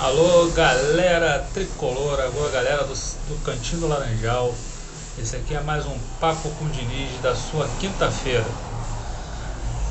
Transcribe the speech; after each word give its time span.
Alô, 0.00 0.48
galera 0.50 1.46
tricolor, 1.54 2.18
agora 2.18 2.50
galera 2.50 2.82
do, 2.84 2.92
do 2.92 3.44
Cantinho 3.44 3.82
do 3.82 3.86
Laranjal. 3.86 4.52
Esse 5.16 5.36
aqui 5.36 5.54
é 5.54 5.60
mais 5.60 5.86
um 5.86 5.96
Papo 6.20 6.50
com 6.58 6.68
Diniz 6.68 7.22
da 7.22 7.34
sua 7.34 7.68
quinta-feira. 7.78 8.44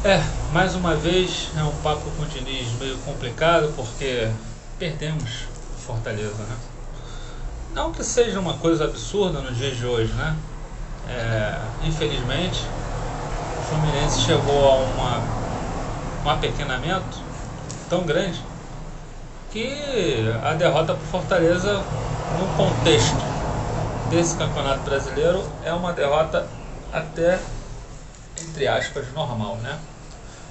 É, 0.03 0.21
mais 0.51 0.75
uma 0.75 0.93
vez 0.93 1.47
é 1.57 1.63
um 1.63 1.71
Papo 1.77 2.11
com 2.17 2.25
Diniz 2.25 2.67
meio 2.77 2.97
complicado 2.97 3.73
porque 3.77 4.29
perdemos 4.77 5.45
Fortaleza, 5.87 6.43
né? 6.43 6.57
Não 7.73 7.93
que 7.93 8.03
seja 8.03 8.41
uma 8.41 8.55
coisa 8.55 8.83
absurda 8.83 9.39
nos 9.39 9.57
dias 9.57 9.77
de 9.77 9.85
hoje, 9.85 10.11
né? 10.13 10.35
É, 11.07 11.59
infelizmente, 11.87 12.59
o 13.57 13.63
Fluminense 13.69 14.19
chegou 14.19 14.69
a 14.69 14.75
uma, 14.75 15.23
um 16.25 16.29
apequenamento 16.29 17.19
tão 17.89 18.03
grande 18.03 18.52
que 19.53 20.33
a 20.43 20.53
derrota 20.53 20.95
para 20.95 21.05
Fortaleza 21.05 21.83
no 22.39 22.47
contexto 22.57 23.15
desse 24.09 24.35
campeonato 24.35 24.79
brasileiro 24.79 25.47
é 25.63 25.71
uma 25.71 25.93
derrota 25.93 26.47
até 26.91 27.39
entre 28.41 28.67
aspas 28.67 29.13
normal, 29.13 29.57
né? 29.57 29.77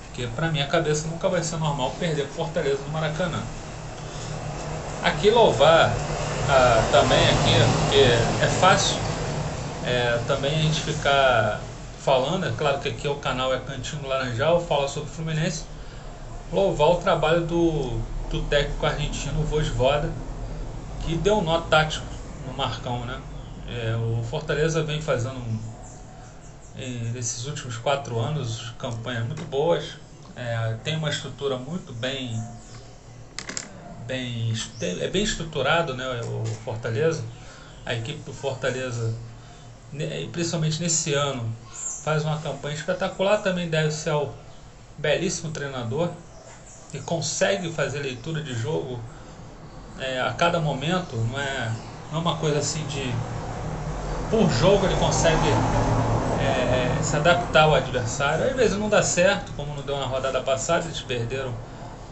Porque 0.07 0.29
para 0.29 0.53
minha 0.53 0.69
cabeça 0.69 1.09
nunca 1.09 1.29
vai 1.29 1.43
ser 1.43 1.57
normal 1.57 1.93
perder 1.99 2.27
Fortaleza 2.29 2.79
no 2.87 2.93
Maracanã. 2.93 3.43
Aqui 5.03 5.31
louvar 5.31 5.93
ah, 6.49 6.89
também 6.93 7.19
aqui, 7.19 7.55
porque 7.81 8.45
é 8.45 8.49
fácil 8.61 8.99
é, 9.85 10.21
também 10.29 10.55
a 10.55 10.63
gente 10.63 10.81
ficar 10.81 11.61
falando, 12.05 12.47
é 12.47 12.53
claro 12.57 12.79
que 12.79 12.89
aqui 12.89 13.07
é 13.07 13.11
o 13.11 13.17
canal 13.17 13.53
é 13.53 13.59
Cantinho 13.59 14.07
Laranjal, 14.07 14.61
fala 14.61 14.87
sobre 14.87 15.11
o 15.11 15.13
Fluminense, 15.13 15.65
louvar 16.53 16.91
o 16.91 16.97
trabalho 16.97 17.41
do, 17.41 18.01
do 18.33 18.43
técnico 18.45 18.87
argentino 18.87 19.45
Vosvoda, 19.45 20.11
que 21.05 21.15
deu 21.17 21.37
um 21.39 21.43
nó 21.43 21.61
tático 21.61 22.07
no 22.47 22.55
Marcão, 22.55 23.05
né? 23.05 23.21
É, 23.69 23.95
o 23.95 24.25
Fortaleza 24.25 24.83
vem 24.83 25.01
fazendo 25.01 25.41
nesses 27.13 27.47
últimos 27.47 27.77
quatro 27.77 28.19
anos 28.19 28.73
campanhas 28.79 29.27
muito 29.27 29.45
boas, 29.45 29.99
é, 30.35 30.77
tem 30.83 30.97
uma 30.97 31.11
estrutura 31.11 31.59
muito 31.59 31.93
bem 31.93 32.43
bem 34.07 34.53
é 34.81 35.09
bem 35.09 35.23
estruturado, 35.23 35.95
né? 35.95 36.21
O 36.23 36.45
Fortaleza, 36.65 37.23
a 37.85 37.95
equipe 37.95 38.21
do 38.23 38.33
Fortaleza, 38.33 39.15
principalmente 40.33 40.81
nesse 40.81 41.13
ano, 41.13 41.55
faz 42.03 42.25
uma 42.25 42.39
campanha 42.39 42.75
espetacular. 42.75 43.43
Também 43.43 43.69
deve 43.69 43.93
ser 43.93 44.11
ao 44.11 44.35
belíssimo 44.99 45.53
treinador 45.53 46.11
e 46.93 46.99
consegue 47.01 47.73
fazer 47.73 48.01
leitura 48.01 48.43
de 48.43 48.55
jogo 48.55 49.01
é, 49.99 50.21
a 50.21 50.33
cada 50.33 50.61
momento, 50.61 51.17
não 51.17 51.41
é, 51.41 51.71
não 52.11 52.19
é 52.19 52.23
uma 52.23 52.37
coisa 52.37 52.59
assim 52.59 52.85
de. 52.87 53.13
Por 54.31 54.49
jogo 54.51 54.87
ele 54.87 54.97
consegue 54.97 55.49
é, 56.41 56.99
é, 56.99 57.03
se 57.03 57.17
adaptar 57.17 57.65
ao 57.65 57.75
adversário. 57.75 58.45
Às 58.45 58.57
vezes 58.57 58.79
não 58.79 58.89
dá 58.89 59.03
certo, 59.03 59.53
como 59.57 59.75
não 59.75 59.83
deu 59.83 59.99
na 59.99 60.07
rodada 60.07 60.41
passada, 60.41 60.85
eles 60.85 61.01
perderam 61.01 61.53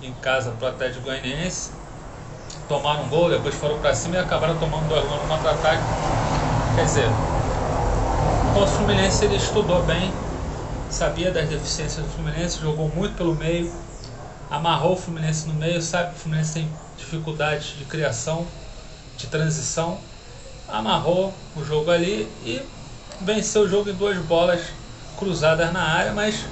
em 0.03 0.13
casa 0.15 0.51
para 0.53 0.67
o 0.67 0.71
Atlético 0.71 1.05
Goianiense. 1.05 1.71
Tomaram 2.69 3.05
um 3.05 3.09
gol, 3.09 3.31
depois 3.31 3.55
foram 3.55 3.79
para 3.79 3.95
cima 3.95 4.17
e 4.17 4.19
acabaram 4.19 4.57
tomando 4.59 4.89
dois 4.89 5.05
gols 5.07 5.23
no 5.23 5.29
contra-ataque. 5.29 5.83
Quer 6.77 6.85
dizer, 6.85 7.09
o 8.57 8.67
Fluminense 8.67 9.25
ele 9.25 9.37
estudou 9.37 9.83
bem, 9.83 10.13
sabia 10.89 11.31
das 11.33 11.49
deficiências 11.49 12.05
do 12.05 12.13
Fluminense, 12.13 12.61
jogou 12.61 12.89
muito 12.95 13.17
pelo 13.17 13.35
meio, 13.35 13.73
amarrou 14.51 14.95
o 14.95 14.97
Fluminense 14.97 15.47
no 15.47 15.55
meio, 15.55 15.81
sabe 15.81 16.11
que 16.11 16.17
o 16.17 16.19
Fluminense 16.21 16.55
tem 16.55 16.69
dificuldades 16.99 17.79
de 17.79 17.85
criação, 17.85 18.47
de 19.17 19.27
transição, 19.29 19.99
amarrou 20.69 21.33
o 21.57 21.65
jogo 21.65 21.91
ali 21.91 22.29
e 22.45 22.61
venceu 23.21 23.63
o 23.63 23.69
jogo 23.69 23.91
em 23.91 23.95
duas 23.95 24.19
bolas 24.19 24.61
cruzadas 25.17 25.73
na 25.73 25.83
área, 25.83 26.13
mas 26.13 26.47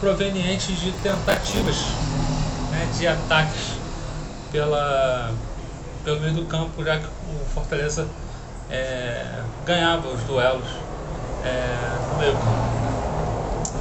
provenientes 0.00 0.80
de 0.80 0.92
tentativas 0.92 1.76
né, 2.70 2.88
de 2.98 3.06
ataques 3.06 3.74
pela, 4.50 5.32
pelo 6.04 6.20
meio 6.20 6.34
do 6.34 6.46
campo, 6.46 6.84
já 6.84 6.98
que 6.98 7.06
o 7.06 7.44
Fortaleza 7.54 8.08
é, 8.70 9.42
ganhava 9.64 10.08
os 10.08 10.20
duelos 10.22 10.66
é, 11.44 11.76
no 12.12 12.18
meio 12.18 12.32
campo. 12.34 12.72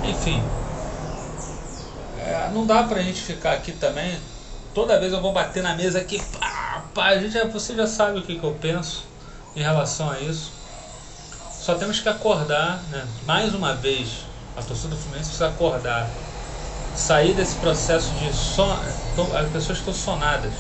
Enfim, 0.04 0.44
não 2.52 2.66
dá 2.66 2.84
pra 2.84 3.02
gente 3.02 3.22
ficar 3.22 3.54
aqui 3.54 3.72
também. 3.72 4.20
Toda 4.74 5.00
vez 5.00 5.12
eu 5.12 5.22
vou 5.22 5.34
bater 5.34 5.62
na 5.62 5.76
mesa 5.76 6.00
aqui, 6.00 6.22
pá, 6.40 6.84
pá, 6.94 7.08
a 7.08 7.20
gente 7.20 7.34
já, 7.34 7.46
você 7.46 7.76
já 7.76 7.88
sabe 7.88 8.20
o 8.20 8.22
que, 8.22 8.40
que 8.40 8.44
eu 8.44 8.58
penso 8.62 9.04
em 9.56 9.62
relação 9.62 10.10
a 10.10 10.20
isso. 10.20 10.52
Só 11.52 11.76
temos 11.76 12.00
que 12.00 12.10
acordar, 12.10 12.82
né? 12.90 13.06
mais 13.26 13.54
uma 13.54 13.76
vez, 13.76 14.26
a 14.58 14.62
torcida 14.62 14.90
do 14.90 14.98
Fluminense 14.98 15.30
precisa 15.30 15.50
acordar, 15.50 16.10
sair 16.96 17.34
desse 17.34 17.56
processo 17.56 18.10
de 18.16 18.34
son... 18.34 18.72
as 19.38 19.50
pessoas 19.52 19.78
estão 19.78 19.94
sonadas, 19.94 20.54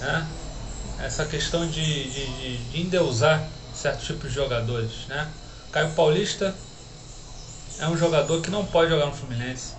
né? 0.00 0.26
essa 1.00 1.24
questão 1.24 1.66
de, 1.66 2.10
de, 2.10 2.26
de, 2.26 2.56
de 2.56 2.80
endeusar 2.80 3.42
certos 3.74 4.06
tipos 4.06 4.30
de 4.30 4.34
jogadores. 4.34 5.06
Né? 5.08 5.28
Caio 5.70 5.90
Paulista 5.90 6.54
é 7.78 7.86
um 7.86 7.96
jogador 7.96 8.40
que 8.40 8.50
não 8.50 8.64
pode 8.64 8.90
jogar 8.90 9.06
no 9.06 9.12
Fluminense. 9.12 9.74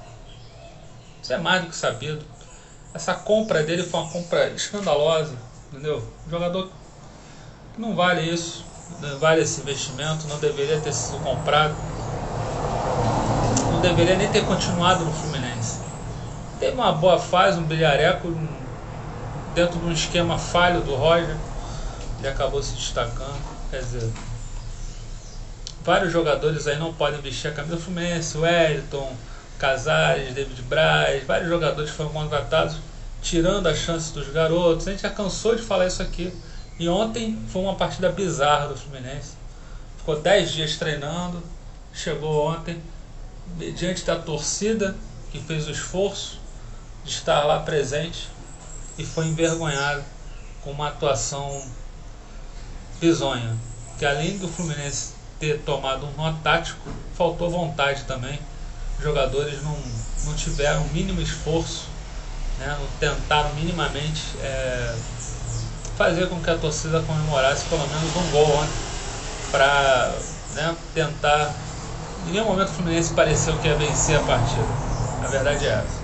Isso 1.21 1.33
é 1.33 1.37
mais 1.37 1.61
do 1.61 1.69
que 1.69 1.75
sabido. 1.75 2.23
Essa 2.93 3.13
compra 3.13 3.63
dele 3.63 3.83
foi 3.83 3.99
uma 3.99 4.09
compra 4.09 4.49
escandalosa, 4.49 5.35
entendeu? 5.71 6.03
Um 6.27 6.29
jogador 6.29 6.69
não 7.77 7.95
vale 7.95 8.21
isso, 8.21 8.65
não 8.99 9.17
vale 9.19 9.41
esse 9.41 9.61
investimento, 9.61 10.27
não 10.27 10.37
deveria 10.39 10.79
ter 10.81 10.91
sido 10.91 11.19
comprado, 11.23 11.75
não 13.71 13.79
deveria 13.79 14.17
nem 14.17 14.29
ter 14.29 14.45
continuado 14.45 15.05
no 15.05 15.13
Fluminense. 15.13 15.79
Teve 16.59 16.73
uma 16.73 16.91
boa 16.91 17.19
fase, 17.19 17.59
um 17.59 17.63
brilhareco 17.63 18.33
dentro 19.53 19.79
de 19.79 19.85
um 19.85 19.91
esquema 19.91 20.37
falho 20.37 20.81
do 20.81 20.95
Roger, 20.95 21.37
ele 22.19 22.27
acabou 22.27 22.61
se 22.61 22.73
destacando. 22.73 23.39
Quer 23.69 23.79
dizer, 23.79 24.11
vários 25.83 26.11
jogadores 26.11 26.67
aí 26.67 26.77
não 26.77 26.93
podem 26.93 27.21
vestir 27.21 27.47
a 27.47 27.53
camisa 27.53 27.75
do 27.75 27.81
Fluminense, 27.81 28.37
o 28.37 28.41
Wellington, 28.41 29.15
Casares, 29.59 30.33
David 30.33 30.61
Braz, 30.63 31.25
vários 31.25 31.49
jogadores 31.49 31.91
foram 31.91 32.11
contratados, 32.11 32.77
tirando 33.21 33.67
a 33.67 33.75
chance 33.75 34.13
dos 34.13 34.29
garotos. 34.29 34.87
A 34.87 34.91
gente 34.91 35.01
já 35.01 35.09
cansou 35.09 35.53
de 35.53 35.61
falar 35.61 35.85
isso 35.85 36.01
aqui. 36.01 36.33
E 36.79 36.87
ontem 36.87 37.37
foi 37.49 37.61
uma 37.61 37.75
partida 37.75 38.09
bizarra 38.09 38.69
do 38.69 38.77
Fluminense. 38.77 39.33
Ficou 39.97 40.17
10 40.21 40.51
dias 40.51 40.77
treinando, 40.77 41.43
chegou 41.93 42.47
ontem, 42.47 42.81
diante 43.75 44.05
da 44.05 44.15
torcida 44.15 44.95
que 45.29 45.41
fez 45.41 45.67
o 45.67 45.71
esforço 45.71 46.39
de 47.03 47.11
estar 47.11 47.43
lá 47.43 47.59
presente 47.59 48.29
e 48.97 49.05
foi 49.05 49.27
envergonhado 49.27 50.03
com 50.63 50.71
uma 50.71 50.87
atuação 50.87 51.69
bizonha. 53.01 53.57
Que 53.97 54.05
além 54.05 54.37
do 54.37 54.47
Fluminense 54.47 55.15
ter 55.37 55.59
tomado 55.59 56.05
um 56.05 56.11
nó 56.13 56.31
tático, 56.41 56.89
faltou 57.13 57.49
vontade 57.49 58.05
também 58.05 58.39
jogadores 59.01 59.61
não, 59.63 59.77
não 60.25 60.33
tiveram 60.33 60.81
o 60.81 60.89
mínimo 60.89 61.21
esforço, 61.21 61.87
né, 62.59 62.77
não 62.79 62.87
tentaram 62.99 63.53
minimamente 63.53 64.21
é, 64.41 64.95
fazer 65.97 66.27
com 66.27 66.39
que 66.39 66.49
a 66.49 66.57
torcida 66.57 67.01
comemorasse 67.01 67.65
pelo 67.65 67.87
menos 67.87 68.15
um 68.15 68.31
gol 68.31 68.57
ontem 68.57 68.73
para 69.51 70.13
né, 70.53 70.75
tentar. 70.93 71.53
Em 72.27 72.31
nenhum 72.31 72.45
momento 72.45 72.69
o 72.69 72.73
Fluminense 72.73 73.13
pareceu 73.13 73.57
que 73.57 73.67
ia 73.67 73.75
vencer 73.75 74.17
a 74.17 74.23
partida. 74.23 74.67
A 75.23 75.27
verdade 75.27 75.65
é 75.65 75.69
essa. 75.69 75.99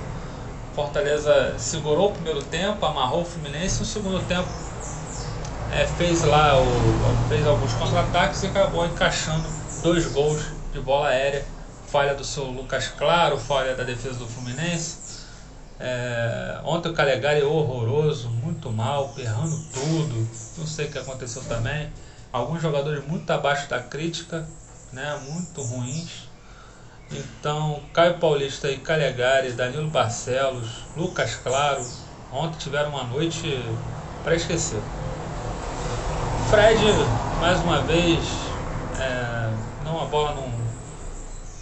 Fortaleza 0.74 1.56
segurou 1.58 2.10
o 2.10 2.12
primeiro 2.14 2.42
tempo, 2.42 2.86
amarrou 2.86 3.22
o 3.22 3.26
Fluminense, 3.26 3.80
no 3.80 3.86
segundo 3.86 4.26
tempo 4.28 4.48
é, 5.72 5.86
fez 5.98 6.24
lá 6.24 6.58
o, 6.58 6.66
fez 7.28 7.46
alguns 7.46 7.74
contra-ataques 7.74 8.44
e 8.44 8.48
acabou 8.48 8.86
encaixando 8.86 9.44
dois 9.84 10.06
gols 10.08 10.42
de 10.74 10.80
bola 10.80 11.10
aérea 11.10 11.46
falha 11.96 12.14
do 12.14 12.26
seu 12.26 12.44
Lucas 12.44 12.90
Claro, 12.90 13.38
falha 13.38 13.74
da 13.74 13.86
defesa 13.86 14.20
do 14.20 14.28
Fluminense. 14.28 15.24
É, 15.80 16.60
ontem 16.66 16.90
o 16.90 16.94
Calegari 16.94 17.42
horroroso, 17.42 18.28
muito 18.28 18.70
mal, 18.70 19.14
errando 19.18 19.58
tudo. 19.74 20.28
Não 20.58 20.68
sei 20.68 20.88
o 20.88 20.92
que 20.92 20.98
aconteceu 20.98 21.42
também. 21.46 21.90
Alguns 22.34 22.62
jogadores 22.62 23.08
muito 23.08 23.32
abaixo 23.32 23.70
da 23.70 23.80
crítica, 23.80 24.46
né, 24.92 25.18
muito 25.30 25.62
ruins. 25.62 26.28
Então, 27.10 27.82
Caio 27.94 28.16
Paulista 28.16 28.70
e 28.70 28.78
Calegari, 28.78 29.54
Danilo 29.54 29.88
Barcelos, 29.88 30.68
Lucas 30.98 31.36
Claro, 31.36 31.82
ontem 32.30 32.58
tiveram 32.58 32.90
uma 32.90 33.06
noite 33.06 33.58
para 34.22 34.36
esquecer. 34.36 34.82
Fred, 36.50 36.84
mais 37.40 37.58
uma 37.62 37.84
vez, 37.84 38.20
é, 39.00 39.50
não 39.86 40.04
a 40.04 40.06
bola 40.08 40.36
não 40.36 40.55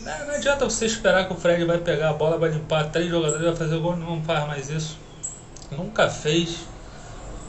não, 0.04 0.26
não, 0.28 0.36
adianta 0.36 0.66
você 0.66 0.86
esperar 0.86 1.28
que 1.28 1.34
o 1.34 1.38
Fred 1.38 1.64
vai 1.66 1.78
pegar 1.78 2.10
a 2.10 2.14
bola, 2.14 2.38
vai 2.38 2.50
limpar 2.50 2.90
três 2.90 3.10
jogadores, 3.10 3.46
vai 3.46 3.56
fazer 3.56 3.78
gol, 3.80 3.96
não 3.96 4.22
faz 4.24 4.46
mais 4.48 4.70
isso. 4.70 4.98
Nunca 5.72 6.10
fez. 6.10 6.58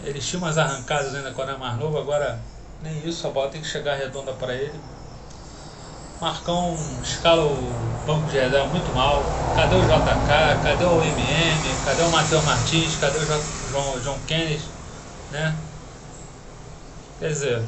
Ele 0.04 0.20
tinha 0.20 0.38
umas 0.38 0.58
arrancadas 0.58 1.14
ainda 1.14 1.32
quando 1.32 1.50
era 1.50 1.58
mais 1.58 1.78
novo, 1.78 1.98
agora 1.98 2.38
nem 2.82 3.06
isso, 3.06 3.26
a 3.26 3.30
bola 3.30 3.48
tem 3.48 3.60
que 3.60 3.66
chegar 3.66 3.96
redonda 3.96 4.32
para 4.32 4.54
ele. 4.54 4.78
Marcão 6.20 6.76
escala 7.02 7.44
o 7.44 7.56
banco 8.06 8.30
de 8.30 8.38
reserva 8.38 8.66
muito 8.68 8.94
mal. 8.94 9.22
Cadê 9.56 9.74
o 9.74 9.82
JK? 9.82 10.62
Cadê 10.62 10.84
o 10.84 11.02
MM? 11.02 11.84
Cadê 11.84 12.02
o 12.02 12.10
Matheus 12.10 12.44
Martins? 12.44 12.96
Cadê 12.96 13.18
o 13.18 13.70
João, 13.70 14.00
John 14.00 14.18
Kennedy? 14.26 14.62
Né? 15.32 15.54
Quer 17.18 17.28
dizer, 17.28 17.62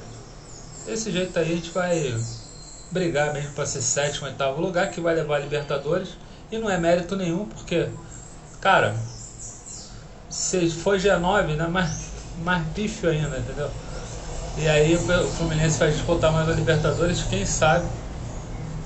desse 0.86 1.10
jeito 1.10 1.38
aí 1.38 1.52
a 1.52 1.56
gente 1.56 1.70
vai 1.70 2.14
brigar 2.90 3.32
mesmo 3.32 3.52
para 3.52 3.66
ser 3.66 3.82
sétimo, 3.82 4.26
oitavo 4.26 4.60
lugar, 4.60 4.90
que 4.90 5.00
vai 5.00 5.14
levar 5.14 5.36
a 5.36 5.38
Libertadores. 5.40 6.10
E 6.50 6.58
não 6.58 6.70
é 6.70 6.78
mérito 6.78 7.16
nenhum, 7.16 7.46
porque, 7.46 7.88
cara, 8.60 8.94
se 10.28 10.70
for 10.70 10.96
G9, 10.96 11.56
né, 11.56 11.66
mais, 11.66 12.10
mais 12.44 12.64
ainda, 13.04 13.38
entendeu? 13.38 13.70
E 14.56 14.68
aí 14.68 14.94
o 14.94 15.28
Fluminense 15.28 15.78
vai 15.78 15.90
disputar 15.90 16.32
mais 16.32 16.48
a 16.48 16.52
Libertadores, 16.52 17.22
quem 17.22 17.44
sabe 17.44 17.84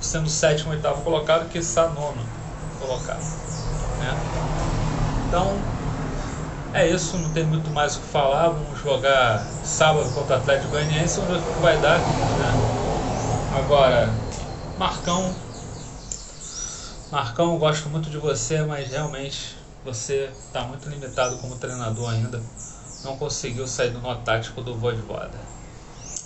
sendo 0.01 0.29
sétimo, 0.29 0.71
oitavo 0.71 1.03
colocado, 1.03 1.49
que 1.49 1.59
está 1.59 1.87
nono 1.89 2.23
colocado. 2.81 3.21
Né? 3.99 4.17
Então, 5.29 5.57
é 6.73 6.89
isso, 6.89 7.17
não 7.19 7.31
tem 7.31 7.45
muito 7.45 7.71
mais 7.71 7.97
o 7.97 8.01
que 8.01 8.07
falar. 8.07 8.49
Vamos 8.49 8.81
jogar 8.81 9.45
sábado 9.65 10.09
contra 10.11 10.37
o 10.37 10.39
Atlético 10.39 10.71
Goianiense, 10.71 11.21
vamos 11.21 11.37
ver 11.37 11.51
o 11.51 11.55
que 11.55 11.61
vai 11.61 11.77
dar. 11.79 11.99
Né? 11.99 12.90
Agora, 13.53 14.09
Marcão. 14.79 15.35
Marcão, 17.11 17.59
gosto 17.59 17.89
muito 17.89 18.09
de 18.09 18.17
você, 18.17 18.63
mas 18.63 18.89
realmente 18.91 19.57
você 19.85 20.31
está 20.47 20.63
muito 20.63 20.89
limitado 20.89 21.37
como 21.39 21.57
treinador 21.57 22.11
ainda. 22.11 22.41
Não 23.03 23.17
conseguiu 23.17 23.67
sair 23.67 23.91
do 23.91 24.01
nó 24.01 24.15
tático 24.15 24.63
do 24.63 24.77
Voivoda. 24.77 25.33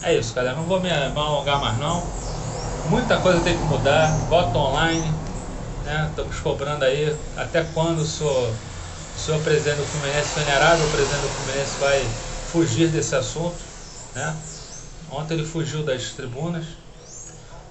É 0.02 0.14
isso, 0.14 0.34
galera. 0.34 0.54
Não 0.54 0.64
vou 0.64 0.80
me 0.80 0.90
alongar 0.90 1.58
mais 1.58 1.78
não. 1.78 2.06
Muita 2.90 3.18
coisa 3.18 3.40
tem 3.40 3.56
que 3.56 3.64
mudar. 3.64 4.10
Bota 4.28 4.58
online. 4.58 5.10
Né? 5.84 6.06
Estamos 6.10 6.38
cobrando 6.40 6.84
aí 6.84 7.16
até 7.38 7.64
quando 7.72 8.00
o 8.00 8.06
senhor, 8.06 8.52
o 9.16 9.18
senhor 9.18 9.40
presidente 9.42 9.78
do 9.78 9.86
Fluminense, 9.86 10.38
venerável 10.38 10.86
presidente 10.90 11.22
do 11.22 11.28
Fluminense, 11.28 11.80
vai 11.80 12.06
fugir 12.52 12.88
desse 12.88 13.16
assunto. 13.16 13.56
Né? 14.14 14.36
Ontem 15.10 15.34
ele 15.34 15.46
fugiu 15.46 15.82
das 15.82 16.10
tribunas. 16.10 16.83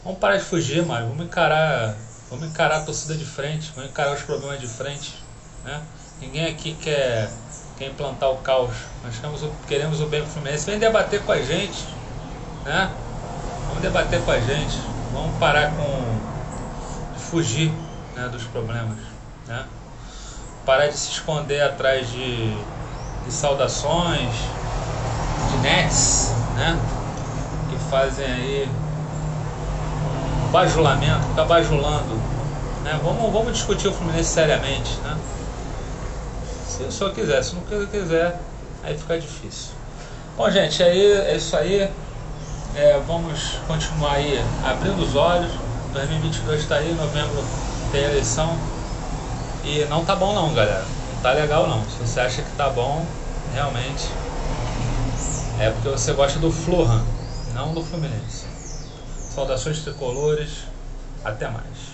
Vamos 0.04 0.20
parar 0.20 0.36
de 0.36 0.44
fugir, 0.44 0.86
mas 0.86 1.08
vamos 1.08 1.26
encarar, 1.26 1.96
vamos 2.30 2.46
encarar 2.48 2.78
a 2.78 2.82
torcida 2.82 3.16
de 3.16 3.24
frente, 3.24 3.72
vamos 3.74 3.90
encarar 3.90 4.14
os 4.14 4.22
problemas 4.22 4.60
de 4.60 4.68
frente. 4.68 5.24
Né? 5.64 5.82
Ninguém 6.20 6.46
aqui 6.46 6.74
quer, 6.74 7.30
quer 7.78 7.88
implantar 7.88 8.30
o 8.30 8.38
caos. 8.38 8.76
Nós 9.02 9.16
queremos, 9.16 9.42
queremos 9.66 10.02
o 10.02 10.08
bem 10.08 10.22
do 10.22 10.28
Fluminense. 10.28 10.66
Vem 10.66 10.78
debater 10.78 11.22
com 11.24 11.32
a 11.32 11.42
gente. 11.42 11.88
Né? 12.66 12.92
Vamos 13.68 13.82
debater 13.82 14.22
com 14.24 14.32
a 14.32 14.40
gente. 14.40 14.78
Vamos 15.14 15.38
parar 15.38 15.72
com 15.72 16.24
fugir 17.18 17.72
né, 18.14 18.28
dos 18.28 18.44
problemas. 18.44 18.98
Né? 19.48 19.66
Parar 20.66 20.88
de 20.88 20.98
se 20.98 21.12
esconder 21.12 21.62
atrás 21.62 22.12
de, 22.12 22.54
de 23.26 23.32
saudações, 23.32 24.34
de 25.50 25.58
nets, 25.62 26.32
né? 26.56 26.80
Que 27.70 27.90
fazem 27.90 28.26
aí 28.26 28.70
bajulamento, 30.54 31.28
ficar 31.30 31.46
bajulando. 31.46 32.16
Né? 32.84 33.00
Vamos, 33.04 33.34
vamos 33.34 33.54
discutir 33.54 33.88
o 33.88 33.92
Fluminense 33.92 34.30
seriamente. 34.30 34.96
Né? 35.04 35.18
Se 36.68 36.84
o 36.84 36.92
senhor 36.92 37.12
quiser, 37.12 37.44
se 37.44 37.56
não 37.56 37.64
quiser, 37.88 38.40
aí 38.84 38.96
fica 38.96 39.20
difícil. 39.20 39.72
Bom 40.38 40.50
gente, 40.52 40.82
aí 40.84 41.12
é 41.12 41.36
isso 41.36 41.58
aí. 41.58 41.90
É, 42.76 43.02
vamos 43.06 43.60
continuar 43.68 44.14
aí 44.14 44.44
abrindo 44.64 45.02
os 45.02 45.16
olhos. 45.16 45.52
2022 45.92 46.62
está 46.62 46.76
aí, 46.76 46.94
novembro 46.94 47.44
tem 47.92 48.04
eleição. 48.04 48.56
E 49.64 49.86
não 49.86 50.06
tá 50.06 50.16
bom 50.16 50.34
não, 50.34 50.54
galera. 50.54 50.86
Não 51.16 51.22
tá 51.22 51.32
legal 51.32 51.68
não. 51.68 51.84
Se 51.86 51.98
você 51.98 52.20
acha 52.20 52.42
que 52.44 52.52
tá 52.52 52.70
bom, 52.70 53.04
realmente 53.54 54.08
é 55.60 55.70
porque 55.72 55.90
você 55.90 56.14
gosta 56.14 56.40
do 56.40 56.52
Florran, 56.52 57.04
não 57.54 57.74
do 57.74 57.84
Fluminense. 57.84 58.53
Saudações 59.34 59.82
tricolores. 59.82 60.66
Até 61.24 61.50
mais. 61.50 61.93